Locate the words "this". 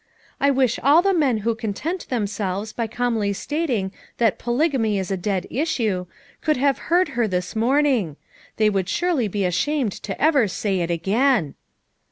7.27-7.55